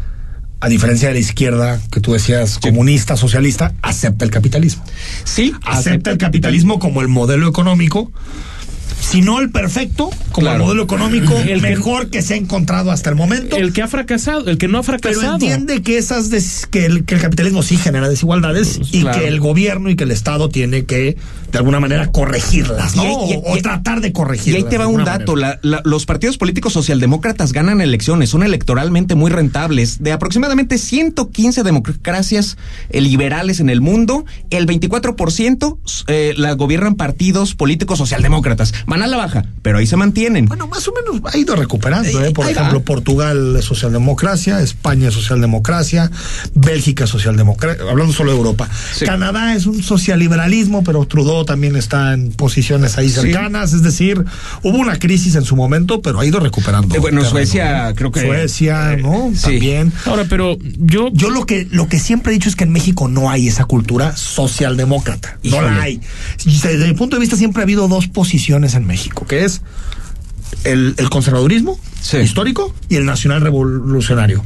a 0.62 0.68
diferencia 0.68 1.08
de 1.08 1.14
la 1.14 1.20
izquierda, 1.20 1.80
que 1.92 2.02
tú 2.02 2.14
decías 2.14 2.60
comunista, 2.60 3.16
socialista, 3.16 3.74
acepta 3.82 4.26
el 4.26 4.32
capitalismo. 4.32 4.84
sí, 5.24 5.54
Acepta 5.64 6.12
el 6.12 6.18
capitalismo 6.18 6.80
como 6.80 7.02
el 7.02 7.08
modelo 7.08 7.48
económico. 7.48 8.12
Si 9.00 9.22
no 9.22 9.39
el 9.39 9.50
perfecto, 9.50 10.10
como 10.32 10.46
Claro. 10.46 10.58
el 10.58 10.63
modelo 10.65 10.84
económico 10.84 11.34
El 11.48 11.62
mejor 11.62 12.10
que 12.10 12.22
se 12.22 12.34
ha 12.36 12.38
encontrado 12.38 12.91
hasta 12.91 13.10
el 13.10 13.15
momento. 13.15 13.56
El 13.56 13.74
que 13.74 13.82
ha 13.82 13.88
fracasado, 13.88 14.48
el 14.48 14.58
que 14.58 14.68
no 14.68 14.77
ha 14.79 14.84
pero 14.84 15.00
fracasado. 15.00 15.34
entiende 15.34 15.82
que 15.82 15.98
esas 15.98 16.29
des- 16.29 16.68
que, 16.70 16.86
el, 16.86 17.06
que 17.06 17.15
el 17.15 17.22
capitalismo 17.22 17.63
sí 17.63 17.77
genera 17.77 18.08
desigualdades 18.10 18.79
y 18.91 19.01
claro. 19.01 19.20
que 19.20 19.27
el 19.27 19.39
gobierno 19.39 19.89
y 19.89 19.96
que 19.96 20.03
el 20.03 20.12
Estado 20.12 20.50
tiene 20.50 20.86
que 20.86 21.18
de 21.51 21.58
alguna 21.58 21.79
manera 21.79 22.12
corregirlas, 22.12 22.96
¿no? 22.96 23.03
Y 23.03 23.08
y- 23.08 23.36
o, 23.38 23.39
o 23.53 23.58
y- 23.58 23.62
tratar 23.62 24.01
de 24.01 24.10
Y 24.10 24.12
corregirlas. 24.12 24.63
ahí 24.63 24.70
te 24.70 24.77
va 24.77 24.88
un 24.88 25.03
dato, 25.03 25.36
la- 25.36 25.60
la- 25.63 25.82
los 25.86 26.06
partidos 26.06 26.38
políticos 26.38 26.74
socialdemócratas 26.74 27.51
ganan 27.53 27.82
elecciones, 27.82 28.29
son 28.29 28.44
electoralmente 28.44 29.15
muy 29.15 29.32
rentables. 29.32 30.03
De 30.03 30.12
aproximadamente 30.12 30.77
115 30.77 31.63
democracias 31.63 32.58
eh, 32.91 33.01
liberales 33.01 33.60
en 33.60 33.70
el 33.70 33.82
mundo, 33.82 34.25
el 34.51 34.68
24% 34.68 35.77
eh, 36.08 36.34
la 36.38 36.53
gobiernan 36.53 36.96
partidos 36.96 37.56
políticos 37.56 37.98
socialdemócratas. 37.98 38.74
Van 38.89 39.01
a 39.03 39.08
la 39.08 39.17
baja, 39.17 39.46
pero 39.62 39.77
ahí 39.77 39.86
se 39.88 39.96
mantienen. 39.96 40.48
Bueno, 40.48 40.67
más 40.67 40.88
o 40.88 40.91
menos 40.93 41.22
ha 41.31 41.38
ido 41.38 41.55
recuperando, 41.55 42.24
¿eh? 42.25 42.31
Por 42.31 42.46
Ahí 42.46 42.53
va. 42.53 42.62
ejemplo, 42.62 42.81
Portugal 42.81 43.55
es 43.58 43.65
socialdemocracia, 43.65 44.62
España 44.62 45.10
es 45.10 45.13
socialdemocracia, 45.13 46.10
Bélgica 46.55 47.03
es 47.03 47.10
socialdemocracia, 47.12 47.84
hablando 47.89 48.12
solo 48.13 48.31
de 48.31 48.38
Europa. 48.38 48.67
Sí. 48.96 49.05
Canadá 49.05 49.53
es 49.55 49.67
un 49.67 49.84
socialliberalismo, 49.84 50.84
pero 50.84 51.05
Trudeau 51.05 51.46
también 51.46 51.75
está 51.75 52.13
en 52.13 52.31
posiciones 52.31 52.98
ahí 52.98 53.10
Sí. 53.10 53.22
cercanas, 53.22 53.74
es 53.74 53.84
decir, 53.84 54.25
hubo 54.63 54.77
una 54.77 54.98
crisis 54.98 55.36
en 55.36 55.43
su 55.46 55.55
momento, 55.55 56.01
pero 56.01 56.19
ha 56.19 56.25
ido 56.25 56.39
recuperando. 56.39 56.96
Eh, 56.96 57.00
bueno, 57.00 57.17
terreno, 57.22 57.29
Suecia, 57.29 57.89
¿no? 57.89 57.96
creo 57.96 58.12
que- 58.12 58.22
Suecia, 58.22 58.98
¿no? 58.98 59.31
sí. 59.36 59.41
También. 59.43 59.93
Ahora, 60.05 60.25
pero 60.27 60.58
yo 60.79 61.10
Yo 61.13 61.29
lo 61.29 61.46
que 61.46 61.67
lo 61.72 61.88
que 61.88 62.00
siempre 62.00 62.31
he 62.31 62.34
dicho 62.34 62.50
es 62.50 62.55
que 62.55 62.63
en 62.63 62.72
México 62.72 63.08
no 63.08 63.29
hay 63.29 63.48
esa 63.48 63.65
cultura 63.65 64.15
socialdemócrata. 64.15 65.38
No 65.43 65.62
la 65.62 65.81
hay. 65.81 66.01
Desde 66.46 66.88
mi 66.88 66.93
punto 66.93 67.15
de 67.15 67.19
vista 67.19 67.36
siempre 67.36 67.62
ha 67.62 67.63
habido 67.63 67.88
dos 67.88 68.08
posiciones 68.08 68.74
en 68.75 68.79
México, 68.88 69.26
que 69.28 69.46
es 69.46 69.62
el, 70.64 70.96
el 70.98 71.10
conservadurismo 71.10 71.80
Sí. 72.02 72.18
histórico 72.18 72.74
y 72.88 72.96
el 72.96 73.06
nacional 73.06 73.42
revolucionario. 73.42 74.44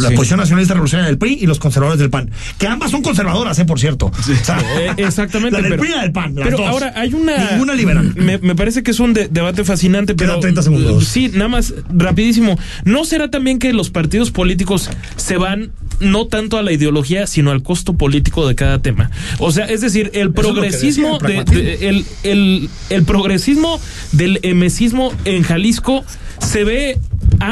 La 0.00 0.08
Sí. 0.10 0.14
posición 0.14 0.40
nacionalista 0.40 0.74
revolucionaria 0.74 1.08
del 1.08 1.18
PRI 1.18 1.38
y 1.40 1.46
los 1.46 1.58
conservadores 1.58 1.98
del 2.00 2.10
PAN. 2.10 2.30
Que 2.58 2.66
ambas 2.66 2.90
son 2.90 3.02
conservadoras, 3.02 3.58
¿eh? 3.58 3.64
Por 3.64 3.78
cierto. 3.80 4.06
O 4.06 4.22
sea, 4.44 4.58
Eh, 4.78 4.92
exactamente. 4.98 5.52
La 5.60 5.62
del 5.62 5.70
pero, 5.72 5.82
PRI 5.82 5.90
y 5.92 5.94
la 5.94 6.02
del 6.02 6.12
PAN. 6.12 6.34
las 6.34 6.44
pero 6.44 6.58
dos. 6.58 6.66
ahora 6.68 6.92
hay 6.96 7.14
una. 7.14 7.50
Ninguna 7.52 7.74
liberal. 7.74 8.12
Me, 8.16 8.38
me 8.38 8.54
parece 8.54 8.82
que 8.82 8.90
es 8.90 9.00
un 9.00 9.12
de- 9.14 9.28
debate 9.28 9.64
fascinante, 9.64 10.14
pero. 10.14 10.40
30 10.40 10.62
segundos. 10.62 11.04
Sí, 11.06 11.30
nada 11.32 11.48
más, 11.48 11.74
rapidísimo. 11.94 12.58
¿No 12.84 13.04
será 13.04 13.30
también 13.30 13.58
que 13.58 13.72
los 13.72 13.90
partidos 13.90 14.30
políticos 14.30 14.90
se 15.16 15.36
van 15.36 15.72
no 16.00 16.26
tanto 16.26 16.58
a 16.58 16.62
la 16.62 16.72
ideología, 16.72 17.26
sino 17.26 17.50
al 17.50 17.62
costo 17.62 17.94
político 17.94 18.46
de 18.48 18.54
cada 18.54 18.80
tema? 18.82 19.10
O 19.38 19.52
sea, 19.52 19.64
es 19.66 19.80
decir, 19.80 20.10
el 20.14 20.32
progresismo. 20.32 21.18
el 21.20 21.44
de- 21.44 21.54
de- 21.54 21.88
el, 21.88 22.04
el- 22.24 22.68
el 22.90 23.04
progresismo 23.04 23.80
del 24.12 24.40
emesismo 24.42 25.12
en 25.24 25.42
Jalisco 25.42 26.04
se 26.40 26.64
ve 26.64 26.98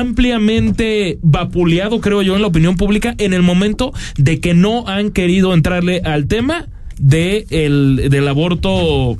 ampliamente 0.00 1.18
vapuleado, 1.22 2.00
creo 2.00 2.22
yo, 2.22 2.34
en 2.36 2.42
la 2.42 2.48
opinión 2.48 2.76
pública 2.76 3.14
en 3.18 3.32
el 3.32 3.42
momento 3.42 3.92
de 4.16 4.40
que 4.40 4.54
no 4.54 4.86
han 4.88 5.10
querido 5.10 5.54
entrarle 5.54 6.00
al 6.04 6.26
tema 6.26 6.68
de 6.98 7.46
el, 7.50 8.08
del 8.10 8.28
aborto 8.28 9.16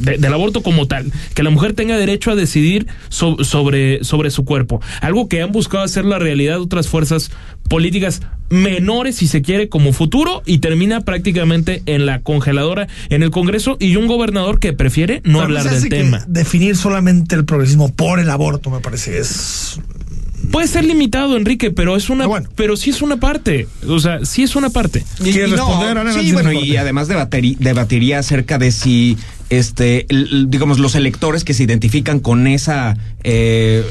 de- 0.00 0.18
del 0.18 0.32
aborto 0.34 0.60
como 0.62 0.86
tal, 0.88 1.12
que 1.34 1.42
la 1.44 1.50
mujer 1.50 1.72
tenga 1.72 1.96
derecho 1.96 2.32
a 2.32 2.34
decidir 2.34 2.86
so- 3.10 3.42
sobre, 3.44 4.02
sobre 4.02 4.30
su 4.30 4.44
cuerpo, 4.44 4.80
algo 5.00 5.28
que 5.28 5.40
han 5.40 5.52
buscado 5.52 5.84
hacer 5.84 6.04
la 6.04 6.18
realidad 6.18 6.60
otras 6.60 6.88
fuerzas 6.88 7.30
políticas 7.68 8.20
menores, 8.50 9.16
si 9.16 9.28
se 9.28 9.40
quiere, 9.40 9.68
como 9.68 9.92
futuro, 9.92 10.42
y 10.46 10.58
termina 10.58 11.00
prácticamente 11.02 11.82
en 11.86 12.06
la 12.06 12.20
congeladora 12.22 12.88
en 13.08 13.22
el 13.22 13.30
Congreso 13.30 13.76
y 13.80 13.94
un 13.96 14.06
gobernador 14.08 14.58
que 14.58 14.72
prefiere 14.72 15.22
no 15.24 15.38
Pero 15.38 15.42
hablar 15.44 15.62
del 15.70 15.88
tema. 15.88 16.24
Definir 16.28 16.76
solamente 16.76 17.36
el 17.36 17.44
progresismo 17.44 17.94
por 17.94 18.18
el 18.20 18.30
aborto, 18.30 18.70
me 18.70 18.80
parece 18.80 19.18
es. 19.18 19.80
Puede 20.54 20.68
ser 20.68 20.84
limitado, 20.84 21.36
Enrique, 21.36 21.72
pero 21.72 21.96
es 21.96 22.08
una, 22.10 22.18
Pero 22.24 22.28
bueno. 22.28 22.48
pero 22.54 22.76
sí 22.76 22.90
es 22.90 23.02
una 23.02 23.16
parte, 23.16 23.66
o 23.88 23.98
sea, 23.98 24.24
sí 24.24 24.44
es 24.44 24.54
una 24.54 24.70
parte. 24.70 25.02
Y- 25.18 25.32
¿Quieres 25.32 25.48
y 25.48 25.56
no, 25.56 25.56
responder, 25.66 25.98
Ana, 25.98 26.00
antes 26.02 26.14
Sí, 26.22 26.28
de 26.28 26.32
bueno, 26.32 26.52
y 26.52 26.76
además 26.76 27.08
debatiría 27.08 28.20
acerca 28.20 28.56
de 28.56 28.70
si 28.70 29.18
este 29.50 30.06
digamos 30.48 30.78
los 30.78 30.94
electores 30.94 31.44
que 31.44 31.54
se 31.54 31.62
identifican 31.64 32.20
con 32.20 32.46
esa 32.46 32.96
eh, 33.22 33.84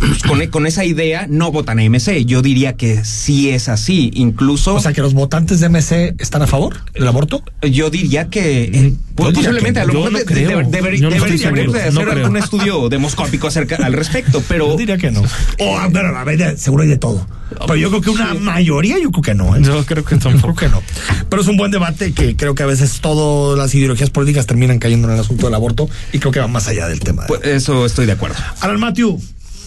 pues, 0.00 0.22
con, 0.22 0.46
con 0.48 0.66
esa 0.66 0.84
idea 0.84 1.26
no 1.28 1.52
votan 1.52 1.78
a 1.78 1.82
MC 1.88 2.24
yo 2.24 2.42
diría 2.42 2.74
que 2.74 3.04
sí 3.04 3.50
es 3.50 3.68
así 3.68 4.10
incluso 4.14 4.74
O 4.74 4.80
sea, 4.80 4.92
que 4.92 5.02
los 5.02 5.14
votantes 5.14 5.60
de 5.60 5.68
MC 5.68 6.14
están 6.18 6.42
a 6.42 6.46
favor 6.46 6.76
del 6.94 7.06
aborto. 7.08 7.42
yo 7.62 7.90
diría 7.90 8.28
que 8.28 8.64
eh, 8.64 8.70
Yo 9.18 9.32
diría 9.32 9.50
posiblemente 9.50 9.72
que 9.74 9.80
a 9.80 9.84
lo 9.86 9.92
mejor 9.94 10.12
no 10.12 10.18
de- 10.18 10.24
deber- 10.26 11.00
no 11.00 11.08
hacer 11.08 11.92
No 11.94 12.00
creo. 12.02 12.12
algún 12.12 12.36
estudio 12.36 12.88
demoscópico 12.88 13.46
acerca 13.46 13.76
al 13.76 13.92
respecto 13.92 14.42
pero 14.48 14.68
Yo 14.70 14.76
diría 14.76 14.98
que 14.98 15.10
no. 15.10 15.22
O, 15.58 15.78
a 15.78 15.88
ver, 15.88 16.06
a 16.06 16.24
ver, 16.24 16.58
seguro 16.58 16.82
hay 16.82 16.88
de 16.88 16.96
todo. 16.98 17.26
Pero 17.48 17.76
yo 17.76 17.90
creo 17.90 18.02
que 18.02 18.10
una 18.10 18.34
mayoría, 18.34 18.96
yo 18.98 19.10
creo 19.10 19.22
que 19.22 19.34
no. 19.34 19.54
¿eh? 19.56 19.60
Yo 19.62 19.84
creo 19.86 20.04
que 20.04 20.16
Yo 20.16 20.20
tampoco. 20.20 20.54
creo 20.54 20.70
que 20.70 20.76
no. 20.76 20.82
Pero 21.28 21.42
es 21.42 21.48
un 21.48 21.56
buen 21.56 21.70
debate 21.70 22.12
que 22.12 22.34
creo 22.36 22.54
que 22.54 22.62
a 22.62 22.66
veces 22.66 23.00
todas 23.00 23.56
las 23.58 23.74
ideologías 23.74 24.10
políticas 24.10 24.46
terminan 24.46 24.78
cayendo 24.78 25.08
en 25.08 25.14
el 25.14 25.20
asunto 25.20 25.46
del 25.46 25.54
aborto 25.54 25.88
y 26.12 26.18
creo 26.18 26.32
que 26.32 26.40
va 26.40 26.48
más 26.48 26.66
allá 26.68 26.88
del 26.88 27.00
tema. 27.00 27.24
pues, 27.26 27.40
eso 27.44 27.86
estoy 27.86 28.06
de 28.06 28.12
acuerdo 28.12 28.36
Alan 28.60 28.80
Matthew, 28.80 29.20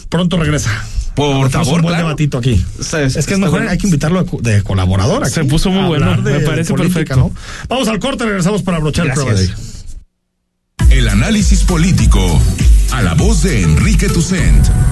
pronto 0.10 0.38
regresa. 0.38 0.72
Por 1.16 1.50
favor, 1.50 1.76
un 1.78 1.82
buen 1.82 1.94
claro. 1.94 2.08
debatito 2.08 2.38
aquí. 2.38 2.64
Es 2.80 2.90
que 3.26 3.34
es 3.34 3.40
mejor, 3.40 3.50
bueno. 3.60 3.70
hay 3.72 3.78
que 3.78 3.88
invitarlo 3.88 4.24
de, 4.24 4.30
co- 4.30 4.40
de 4.42 4.62
colaborador. 4.64 5.24
Aquí, 5.26 5.34
Se 5.34 5.44
puso 5.44 5.70
muy 5.70 5.86
bueno, 5.86 6.16
me 6.22 6.40
parece 6.42 6.74
perfecto. 6.74 7.16
¿no? 7.18 7.32
Vamos 7.68 7.88
al 7.90 8.00
corte, 8.00 8.26
regresamos 8.26 8.62
para 8.62 8.78
abrochar 8.78 9.08
el 9.08 9.14
Gracias. 9.16 9.40
hoy. 9.40 10.88
El 10.92 11.08
análisis 11.10 11.64
político. 11.64 12.40
A 12.92 13.02
la 13.04 13.14
voz 13.16 13.44
de 13.44 13.62
Enrique 13.62 14.08
Tucent. 14.10 14.66